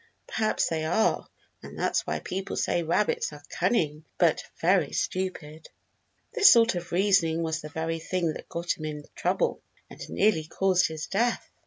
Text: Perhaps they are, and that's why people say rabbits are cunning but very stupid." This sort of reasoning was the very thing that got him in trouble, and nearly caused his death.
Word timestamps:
Perhaps 0.25 0.65
they 0.67 0.83
are, 0.83 1.27
and 1.61 1.77
that's 1.77 2.07
why 2.07 2.17
people 2.17 2.55
say 2.57 2.81
rabbits 2.81 3.31
are 3.31 3.43
cunning 3.51 4.03
but 4.17 4.41
very 4.59 4.91
stupid." 4.93 5.69
This 6.33 6.51
sort 6.51 6.73
of 6.73 6.91
reasoning 6.91 7.43
was 7.43 7.61
the 7.61 7.69
very 7.69 7.99
thing 7.99 8.33
that 8.33 8.49
got 8.49 8.75
him 8.75 8.85
in 8.85 9.03
trouble, 9.13 9.61
and 9.91 10.01
nearly 10.09 10.45
caused 10.45 10.87
his 10.87 11.05
death. 11.05 11.47